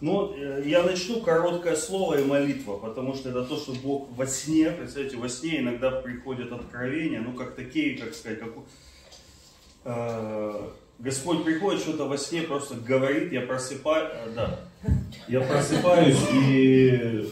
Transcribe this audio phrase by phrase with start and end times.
[0.00, 4.26] Ну, э, я начну короткое слово и молитва, потому что это то, что Бог во
[4.26, 8.50] сне, представляете, во сне иногда приходят откровения, ну, как такие, как сказать, как...
[9.84, 10.68] Э,
[10.98, 14.60] Господь приходит, что-то во сне просто говорит, я просыпаюсь, э, да,
[15.28, 17.30] я просыпаюсь и,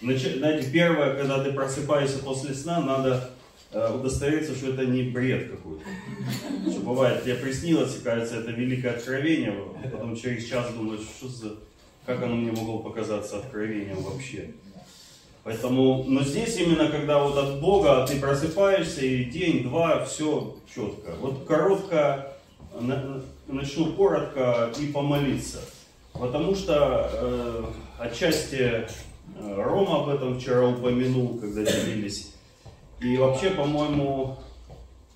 [0.00, 3.30] знаете, первое, когда ты просыпаешься после сна, надо
[3.72, 5.84] удостовериться, что это не бред какой-то.
[6.70, 11.28] Что бывает, тебе приснилось, и кажется, это великое откровение, а потом через час думаешь, что
[11.28, 11.56] за
[12.08, 14.52] как оно мне могло показаться откровением вообще.
[15.44, 21.14] Поэтому, но здесь именно, когда вот от Бога ты просыпаешься, и день, два, все четко.
[21.20, 22.32] Вот коротко,
[23.46, 25.60] начну коротко и помолиться.
[26.14, 27.64] Потому что э,
[27.98, 28.86] отчасти э,
[29.36, 32.32] Рома об этом вчера упомянул, когда делились.
[33.00, 34.38] И вообще, по-моему,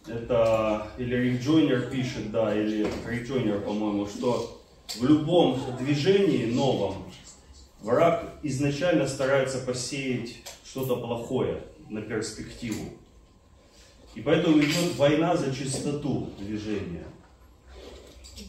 [0.07, 4.63] это или Рик пишет, да, или Рик по-моему, что
[4.97, 7.05] в любом движении новом
[7.81, 12.91] враг изначально старается посеять что-то плохое на перспективу.
[14.15, 17.05] И поэтому идет война за чистоту движения.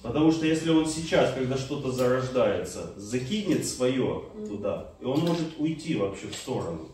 [0.02, 5.96] Потому что если он сейчас, когда что-то зарождается, закинет свое туда, и он может уйти
[5.96, 6.90] вообще в сторону.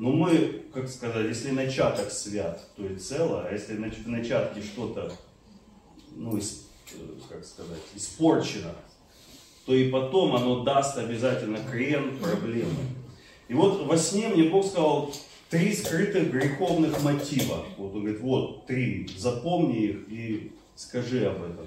[0.00, 5.12] Но мы, как сказать, если начаток свят, то и цело, а если в начатке что-то,
[6.16, 6.40] ну,
[6.94, 6.98] Э,
[7.28, 8.74] как сказать, испорчено,
[9.66, 12.80] то и потом оно даст обязательно крен проблемы.
[13.48, 15.12] И вот во сне мне Бог сказал
[15.48, 17.64] три скрытых греховных мотива.
[17.76, 21.66] Вот он говорит, вот три, запомни их и скажи об этом.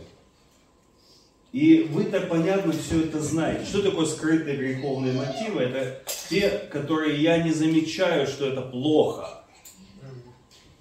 [1.53, 3.63] И вы так понятно все это знаете.
[3.63, 5.61] Что такое скрытые греховные мотивы?
[5.61, 9.43] Это те, которые я не замечаю, что это плохо.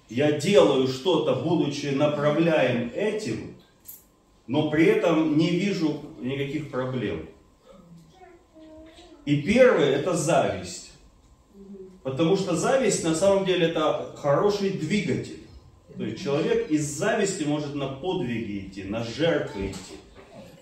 [0.09, 3.55] Я делаю что-то, будучи направляем этим,
[4.47, 7.29] но при этом не вижу никаких проблем.
[9.25, 10.91] И первое это зависть.
[12.01, 15.43] Потому что зависть на самом деле это хороший двигатель.
[15.95, 19.99] То есть человек из зависти может на подвиги идти, на жертвы идти,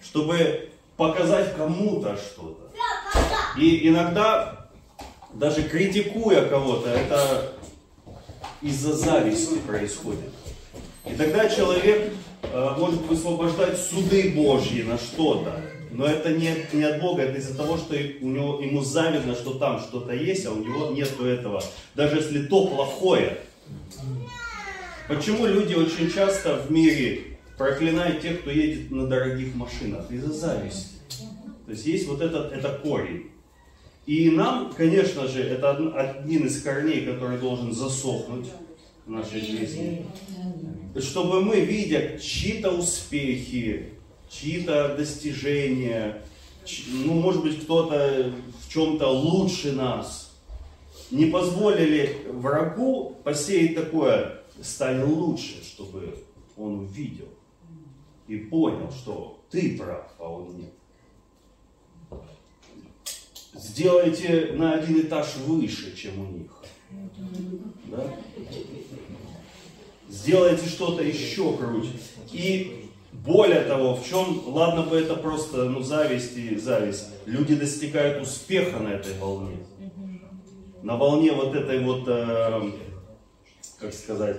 [0.03, 2.71] чтобы показать кому-то что-то.
[3.57, 4.67] И иногда,
[5.33, 7.53] даже критикуя кого-то, это
[8.61, 10.29] из-за зависти происходит.
[11.05, 12.13] И тогда человек
[12.53, 15.61] Э, может высвобождать суды Божьи на что-то.
[15.91, 19.53] Но это не, не от Бога, это из-за того, что у него, ему завидно, что
[19.53, 21.63] там что-то есть, а у него нету этого.
[21.95, 23.37] Даже если то плохое.
[25.07, 27.30] Почему люди очень часто в мире
[27.61, 30.09] проклинают тех, кто едет на дорогих машинах?
[30.11, 30.95] Из-за зависти.
[31.65, 33.29] То есть есть вот этот это корень.
[34.07, 38.47] И нам, конечно же, это один из корней, который должен засохнуть
[39.05, 40.05] в нашей жизни
[40.99, 43.93] чтобы мы, видя чьи-то успехи,
[44.29, 46.21] чьи-то достижения,
[46.89, 50.35] ну, может быть, кто-то в чем-то лучше нас,
[51.11, 56.13] не позволили врагу посеять такое, стань лучше, чтобы
[56.57, 57.29] он увидел
[58.31, 60.73] и понял, что ты прав, а он нет.
[63.53, 66.51] Сделайте на один этаж выше, чем у них.
[67.85, 68.03] Да?
[70.11, 71.91] сделайте что-то еще круче.
[72.31, 78.21] И более того, в чем, ладно бы это просто ну, зависть и зависть, люди достигают
[78.21, 79.57] успеха на этой волне.
[80.83, 82.71] На волне вот этой вот, э,
[83.79, 84.37] как сказать,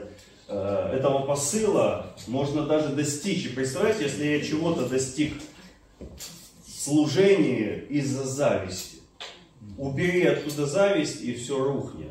[0.49, 3.47] этого посыла можно даже достичь.
[3.47, 5.35] И представляете, если я чего-то достиг
[5.99, 8.99] в служении из-за зависти,
[9.79, 12.09] убери оттуда зависть и все рухнет.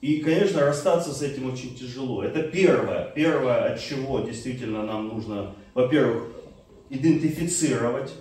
[0.00, 2.22] И, конечно, расстаться с этим очень тяжело.
[2.22, 3.10] Это первое.
[3.14, 6.24] Первое, от чего действительно нам нужно, во-первых,
[6.90, 8.12] идентифицировать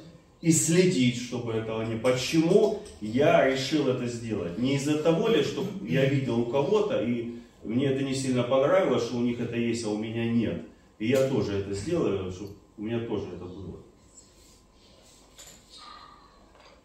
[0.41, 1.95] и следить, чтобы этого не...
[1.95, 4.57] Почему я решил это сделать?
[4.57, 7.35] Не из-за того ли, что я видел у кого-то, и
[7.65, 10.65] мне это не сильно понравилось, что у них это есть, а у меня нет.
[10.99, 13.79] И я тоже это сделаю, чтобы у меня тоже это было.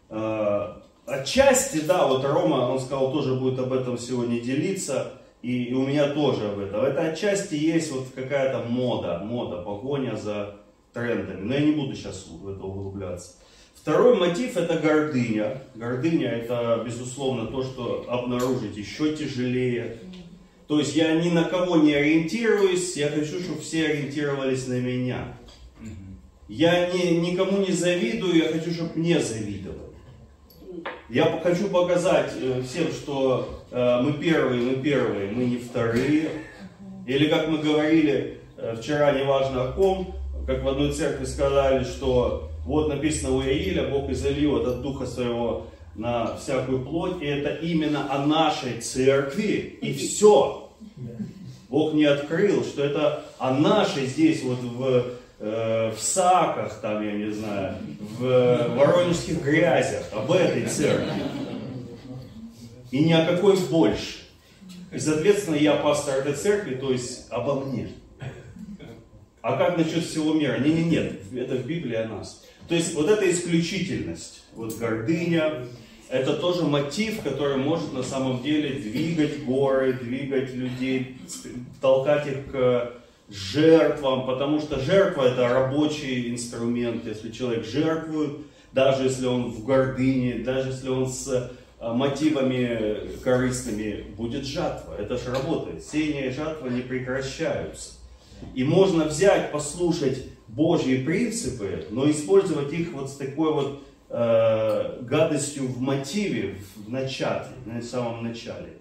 [0.09, 5.75] А, Отчасти, да, вот Рома, он сказал, тоже будет об этом сегодня делиться, и, и
[5.75, 6.83] у меня тоже об этом.
[6.83, 10.57] Это отчасти есть вот какая-то мода, мода, погоня за
[10.93, 11.41] трендами.
[11.41, 13.33] Но я не буду сейчас в это углубляться.
[13.75, 15.63] Второй мотив это гордыня.
[15.75, 19.99] Гордыня это, безусловно, то, что обнаружить еще тяжелее.
[20.71, 25.35] То есть я ни на кого не ориентируюсь, я хочу, чтобы все ориентировались на меня.
[26.47, 29.81] Я не, никому не завидую, я хочу, чтобы мне завидовали.
[31.09, 36.31] Я хочу показать э, всем, что э, мы первые, мы первые, мы не вторые.
[37.05, 40.15] Или как мы говорили э, вчера, неважно о ком,
[40.47, 45.67] как в одной церкви сказали, что вот написано у Иаиля, Бог изольет от Духа Своего
[46.01, 50.73] на всякую плоть, и это именно о нашей церкви, и все.
[51.69, 55.05] Бог не открыл, что это о нашей здесь, вот в,
[55.41, 57.77] э, в Саках, там, я не знаю,
[58.19, 61.23] в Воронежских грязях, об этой церкви.
[62.91, 64.21] И ни о какой больше.
[64.93, 67.91] И, соответственно, я пастор этой церкви, то есть обо мне.
[69.43, 70.59] А как насчет всего мира?
[70.59, 72.43] Не, не, нет, это в Библии о нас.
[72.69, 75.67] То есть вот эта исключительность, вот гордыня,
[76.11, 81.17] это тоже мотив, который может на самом деле двигать горы, двигать людей,
[81.81, 82.93] толкать их к
[83.29, 87.07] жертвам, потому что жертва это рабочий инструмент.
[87.07, 88.39] Если человек жертвует,
[88.73, 94.95] даже если он в гордыне, даже если он с а, мотивами корыстными, будет жатва.
[94.99, 95.85] Это же работает.
[95.85, 97.95] Сеяние и жатва не прекращаются.
[98.55, 105.67] И можно взять, послушать Божьи принципы, но использовать их вот с такой вот э, гадостью
[105.67, 108.75] в мотиве, в начале, на самом начале.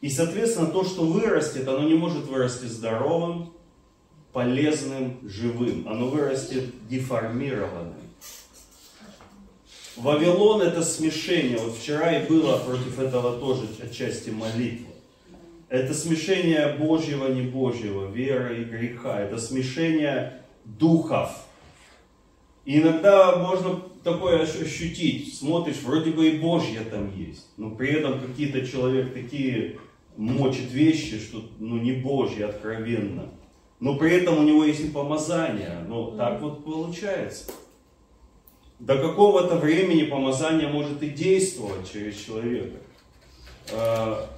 [0.00, 3.54] И, соответственно, то, что вырастет, оно не может вырасти здоровым,
[4.32, 5.88] полезным, живым.
[5.88, 7.94] Оно вырастет деформированным.
[9.96, 11.56] Вавилон это смешение.
[11.56, 14.92] Вот вчера и было против этого тоже отчасти молитва.
[15.68, 19.20] Это смешение Божьего, не Божьего, веры и греха.
[19.20, 21.30] Это смешение духов.
[22.64, 25.34] И иногда можно такое ощутить.
[25.36, 27.46] Смотришь, вроде бы и Божье там есть.
[27.56, 29.78] Но при этом какие-то человек такие
[30.16, 33.30] мочит вещи, что ну, не Божьи откровенно.
[33.80, 35.84] Но при этом у него есть и помазание.
[35.88, 37.50] Но так вот получается.
[38.78, 42.76] До какого-то времени помазание может и действовать через человека.
[43.72, 44.28] А,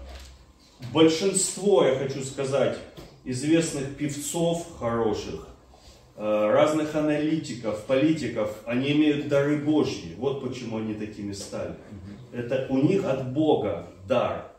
[0.93, 2.79] большинство, я хочу сказать,
[3.25, 5.49] известных певцов хороших,
[6.17, 10.15] разных аналитиков, политиков, они имеют дары Божьи.
[10.17, 11.75] Вот почему они такими стали.
[12.33, 14.53] Это у них от Бога дар.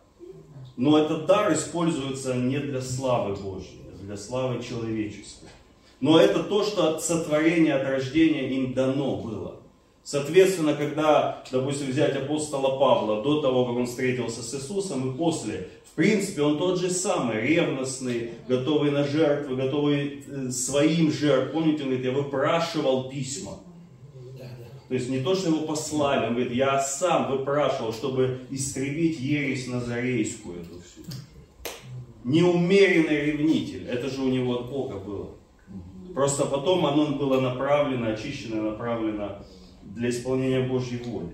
[0.75, 5.50] Но этот дар используется не для славы Божьей, а для славы человеческой.
[6.00, 9.56] Но это то, что от сотворения, от рождения им дано было.
[10.07, 15.68] Соответственно, когда, допустим, взять апостола Павла, до того, как он встретился с Иисусом, и после,
[15.83, 21.51] в принципе, он тот же самый, ревностный, готовый на жертвы, готовый э, своим жертв.
[21.51, 23.59] Помните, он говорит, я выпрашивал письма.
[24.88, 29.68] То есть не то, что его послали, он говорит, я сам выпрашивал, чтобы истребить ересь
[29.68, 31.01] назарейскую эту всю.
[32.24, 35.31] Неумеренный ревнитель, это же у него от Бога было.
[36.13, 39.39] Просто потом оно было направлено, очищено, направлено
[39.97, 41.33] для исполнения Божьей воли.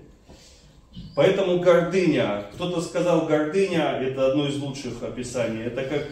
[1.14, 6.06] Поэтому гордыня, кто-то сказал, гордыня это одно из лучших описаний, это как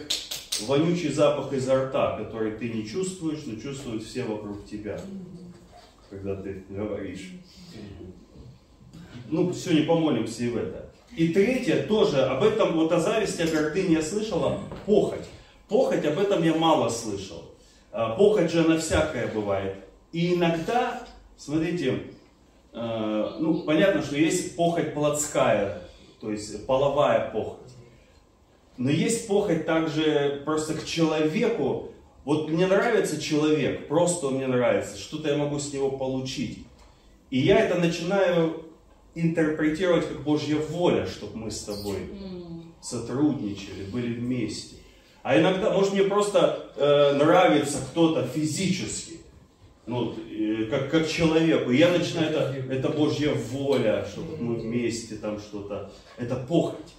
[0.67, 4.99] вонючий запах изо рта, который ты не чувствуешь, но чувствуют все вокруг тебя,
[6.09, 7.31] когда ты говоришь.
[9.29, 10.91] Ну, сегодня помолимся и в это.
[11.15, 15.25] И третье тоже, об этом, вот о зависти, о гордыне я слышала, похоть.
[15.69, 17.55] Похоть, об этом я мало слышал.
[17.91, 19.75] А, похоть же она всякая бывает.
[20.11, 21.07] И иногда,
[21.37, 22.12] смотрите,
[22.73, 25.83] Э, ну, понятно, что есть похоть плотская,
[26.19, 27.59] то есть половая похоть.
[28.77, 31.91] Но есть похоть также просто к человеку.
[32.25, 36.65] Вот мне нравится человек, просто он мне нравится, что-то я могу с него получить.
[37.29, 38.65] И я это начинаю
[39.13, 42.09] интерпретировать как Божья воля, чтобы мы с тобой
[42.81, 44.77] сотрудничали, были вместе.
[45.21, 49.22] А иногда, может, мне просто э, нравится кто-то физически
[49.85, 50.15] ну,
[50.69, 51.71] как, как человеку.
[51.71, 55.91] И я начинаю, это, это Божья воля, чтобы мы вместе там что-то.
[56.17, 56.93] Это похоть.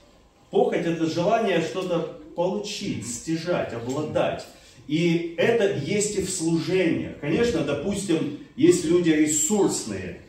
[0.51, 4.47] Похоть это желание что-то получить, стяжать, обладать.
[4.87, 7.13] И это есть и в служении.
[7.21, 10.21] Конечно, допустим, есть люди ресурсные.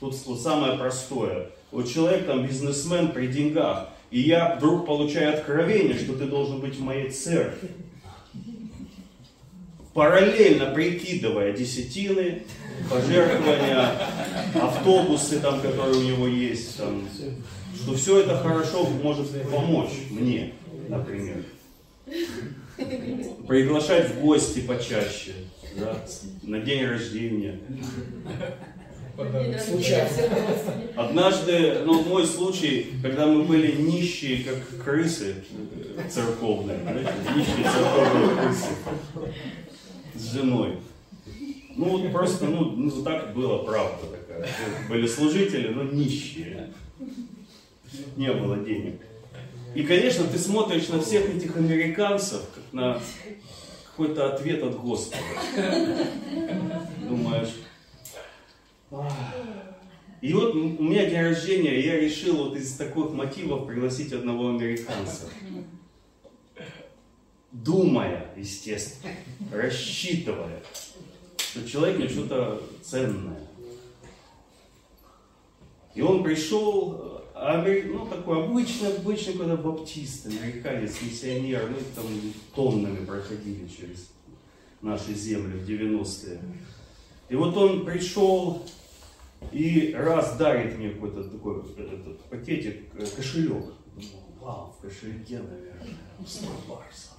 [0.00, 1.50] Тут самое простое.
[1.70, 6.76] Вот человек там бизнесмен при деньгах, и я вдруг получаю откровение, что ты должен быть
[6.76, 7.70] в моей церкви
[9.92, 12.42] параллельно прикидывая десятины,
[12.88, 13.92] пожертвования,
[14.54, 17.08] автобусы, там, которые у него есть, там,
[17.74, 20.54] что все это хорошо может помочь мне,
[20.88, 21.44] например.
[23.46, 25.32] Приглашать в гости почаще,
[25.76, 25.96] да,
[26.42, 27.60] на день рождения.
[30.96, 35.36] Однажды, ну, мой случай, когда мы были нищие, как крысы
[36.10, 38.68] церковные, знаете, нищие церковные крысы
[40.14, 40.78] с женой.
[41.76, 44.46] Ну вот просто, ну, ну так было, правда такая.
[44.88, 46.70] Были служители, но нищие.
[48.16, 49.00] Не было денег.
[49.74, 53.00] И, конечно, ты смотришь на всех этих американцев, как на
[53.86, 55.22] какой-то ответ от Господа.
[60.20, 65.28] И вот у меня день рождения, я решил вот из таких мотивов пригласить одного американца.
[67.52, 69.14] Думая, естественно,
[69.52, 70.62] рассчитывая,
[71.38, 73.40] что человек мне что-то ценное.
[75.94, 82.06] И он пришел, ну такой обычный, обычный какой-то баптист, американец, миссионер, ну там
[82.54, 84.10] тоннами проходили через
[84.82, 86.40] наши земли в 90-е.
[87.30, 88.62] И вот он пришел
[89.52, 93.66] и раз дарит мне какой-то такой этот, пакетик, э, кошелек.
[94.40, 95.96] Вау, в кошельке, наверное,
[96.26, 97.18] 100 барсов.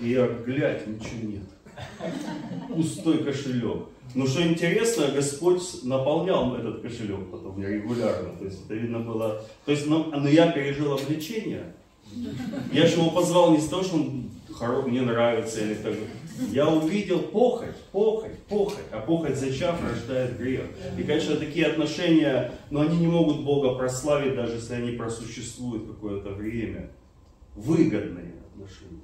[0.00, 1.42] И я, глядь, ничего нет.
[2.68, 3.86] Пустой кошелек.
[4.14, 8.36] Но что интересно, Господь наполнял этот кошелек потом регулярно.
[8.36, 9.44] То есть это видно было.
[9.64, 11.74] То есть, но, но я пережил обличение.
[12.72, 15.94] Я же его позвал не с того, что он хорош, мне нравится или так.
[16.52, 20.62] Я увидел похоть, похоть, похоть, а похоть зачав рождает грех.
[20.98, 26.30] И, конечно, такие отношения, но они не могут Бога прославить, даже если они просуществуют какое-то
[26.30, 26.90] время.
[27.54, 29.00] Выгодные отношения.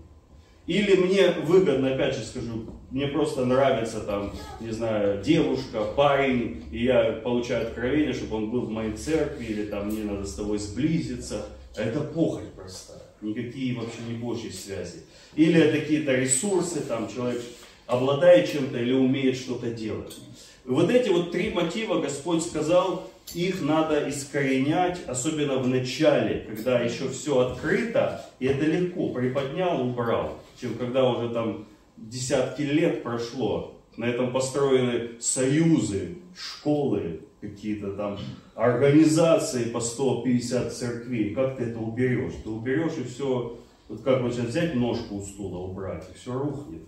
[0.67, 6.85] Или мне выгодно, опять же скажу, мне просто нравится там, не знаю, девушка, парень, и
[6.85, 10.59] я получаю откровение, чтобы он был в моей церкви, или там мне надо с тобой
[10.59, 11.47] сблизиться.
[11.77, 12.96] Это похоть простая.
[13.21, 15.05] Никакие вообще не божьи связи.
[15.35, 17.43] Или какие-то ресурсы, там человек
[17.87, 20.17] обладает чем-то или умеет что-то делать.
[20.65, 27.09] Вот эти вот три мотива Господь сказал, их надо искоренять, особенно в начале, когда еще
[27.09, 34.05] все открыто, и это легко, приподнял, убрал, чем когда уже там десятки лет прошло, на
[34.05, 38.19] этом построены союзы, школы, какие-то там
[38.55, 41.35] организации по 150 церквей.
[41.35, 42.35] Как ты это уберешь?
[42.43, 46.33] Ты уберешь и все, вот как вот сейчас взять ножку у стула, убрать, и все
[46.33, 46.83] рухнет.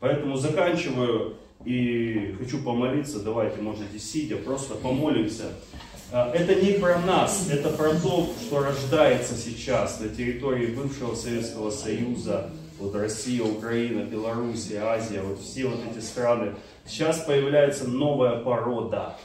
[0.00, 3.20] Поэтому заканчиваю и хочу помолиться.
[3.20, 5.44] Давайте, можете сидя, просто помолимся.
[6.12, 11.70] А, это не про нас, это про то, что рождается сейчас на территории бывшего Советского
[11.70, 12.50] Союза,
[12.80, 16.54] вот Россия, Украина, Белоруссия, Азия, вот все вот эти страны.
[16.86, 19.16] Сейчас появляется новая порода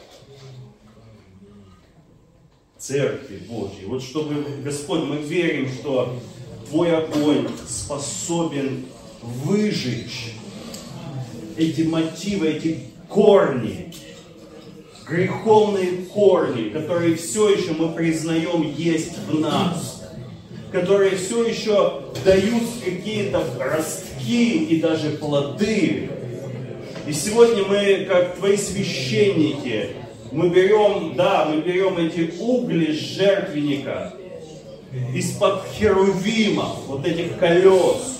[2.77, 3.85] Церкви Божьей.
[3.85, 6.19] Вот чтобы, Господь, мы верим, что
[6.69, 8.85] Твой огонь способен
[9.21, 10.33] выжечь
[11.57, 13.93] эти мотивы, эти корни,
[15.07, 19.94] греховные корни, которые все еще мы признаем есть в нас,
[20.75, 26.09] которые все еще дают какие-то ростки и даже плоды.
[27.07, 29.91] И сегодня мы, как твои священники,
[30.33, 34.13] мы берем, да, мы берем эти угли с жертвенника,
[35.13, 38.19] из-под херувимов, вот этих колес,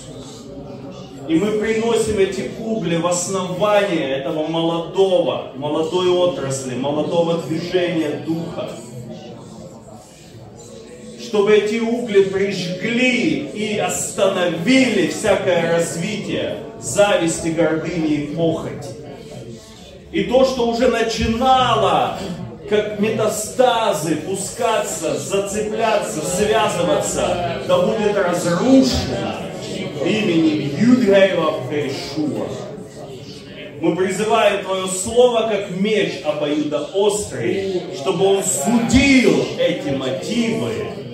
[1.28, 8.70] и мы приносим эти угли в основание этого молодого, молодой отрасли, молодого движения духа.
[11.26, 18.90] Чтобы эти угли прижгли и остановили всякое развитие зависти, гордыни и похоти.
[20.12, 22.16] И то, что уже начинало
[22.70, 29.34] как метастазы пускаться, зацепляться, связываться, да будет разрушено
[30.04, 32.46] именем Юдгаева Перешуа.
[33.80, 41.05] Мы призываем Твое Слово как меч обоюдоострый, чтобы он судил эти мотивы,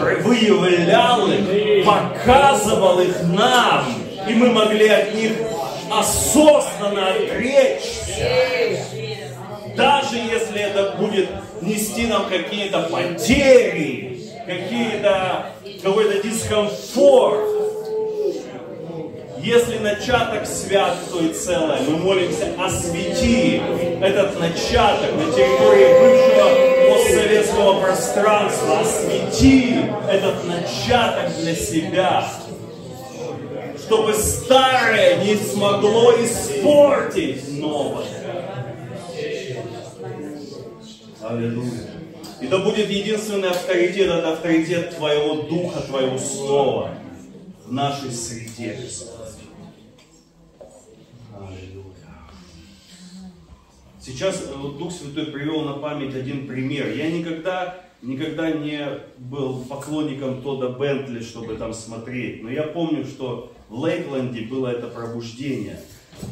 [0.00, 3.84] выявлял их, показывал их нам,
[4.28, 5.32] и мы могли от них
[5.90, 8.78] осознанно отречься.
[9.76, 11.28] Даже если это будет
[11.62, 15.52] нести нам какие-то потери, какие-то
[15.82, 17.59] какой-то дискомфорт,
[19.42, 21.80] если начаток свят, то и целое.
[21.82, 23.60] Мы молимся, освети
[24.02, 28.80] этот начаток на территории бывшего постсоветского пространства.
[28.80, 29.76] Освети
[30.08, 32.24] этот начаток для себя.
[33.78, 38.06] Чтобы старое не смогло испортить новое.
[41.22, 41.90] Аллилуйя.
[42.40, 46.90] И да будет единственный авторитет, это авторитет Твоего Духа, Твоего Слова
[47.66, 49.29] в нашей среде, Господь.
[54.00, 56.90] Сейчас э, Дух Святой привел на память один пример.
[56.94, 62.42] Я никогда, никогда не был поклонником Тода Бентли, чтобы там смотреть.
[62.42, 65.80] Но я помню, что в Лейкленде было это пробуждение.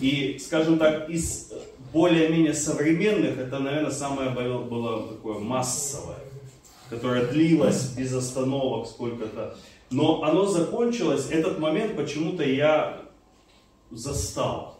[0.01, 1.53] И, скажем так, из
[1.93, 6.19] более-менее современных, это, наверное, самое было такое массовое,
[6.89, 9.57] которое длилось без остановок сколько-то.
[9.91, 13.03] Но оно закончилось, этот момент почему-то я
[13.91, 14.78] застал.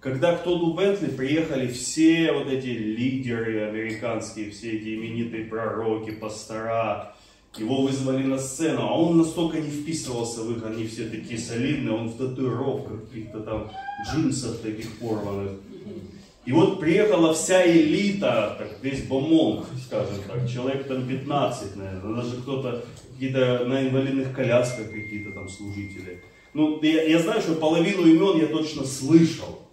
[0.00, 7.14] Когда к Тоду Бентли приехали все вот эти лидеры американские, все эти именитые пророки, пастора,
[7.56, 11.96] его вызвали на сцену, а он настолько не вписывался в их, они все такие солидные,
[11.96, 13.70] он в татуировках, каких-то там
[14.06, 15.52] джинсах таких порванных.
[16.44, 22.36] И вот приехала вся элита, так, весь бомон, скажем так, человек там 15, наверное, даже
[22.36, 26.22] кто-то, какие-то на инвалидных колясках какие-то там служители.
[26.54, 29.67] Ну, я, я знаю, что половину имен я точно слышал.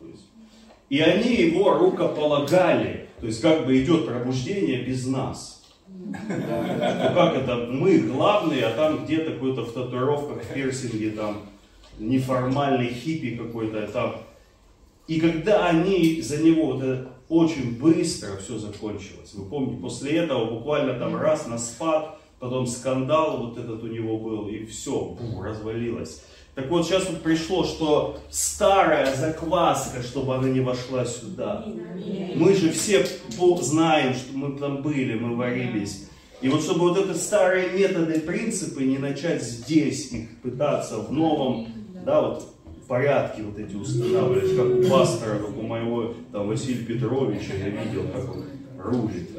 [0.90, 3.10] И они его рукополагали.
[3.20, 5.56] То есть, как бы идет пробуждение без нас.
[5.88, 11.44] Ну как это, мы главные, а там где-то какой-то в татуировках, в пирсинге, там,
[12.00, 14.16] неформальный хиппи какой-то, там.
[15.08, 19.34] И когда они за него, вот это очень быстро все закончилось.
[19.34, 24.18] Вы помните, после этого буквально там раз на спад, потом скандал вот этот у него
[24.18, 26.24] был, и все, бум, развалилось.
[26.56, 31.66] Так вот, сейчас вот пришло, что старая закваска, чтобы она не вошла сюда.
[32.36, 33.06] Мы же все
[33.62, 36.10] знаем, что мы там были, мы варились.
[36.42, 41.68] И вот чтобы вот эти старые методы, принципы не начать здесь их пытаться в новом,
[42.06, 42.56] да, вот
[42.88, 48.04] порядке вот эти устанавливать, как у пастора, как у моего там Василия Петровича, я видел,
[48.14, 48.46] как он
[48.78, 49.30] рулит.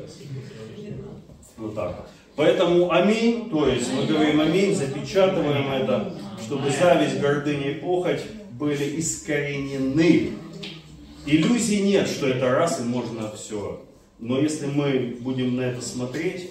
[1.56, 2.08] Вот так.
[2.34, 6.12] Поэтому аминь, то есть мы говорим аминь, запечатываем это,
[6.46, 8.22] чтобы зависть, гордыня и похоть
[8.52, 10.32] были искоренены.
[11.26, 13.84] Иллюзий нет, что это раз и можно все.
[14.20, 16.50] Но если мы будем на это смотреть,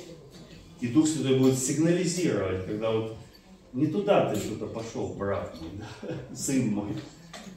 [0.82, 3.16] и Дух Святой будет сигнализировать, когда вот
[3.72, 5.72] не туда ты что-то пошел, брат мой,
[6.02, 6.16] да?
[6.36, 6.98] сын мой,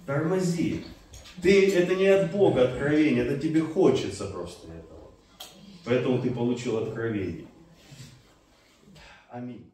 [0.07, 0.85] тормози.
[1.43, 5.11] Ты, это не от Бога откровение, это тебе хочется просто этого.
[5.85, 7.47] Поэтому ты получил откровение.
[9.29, 9.71] Аминь.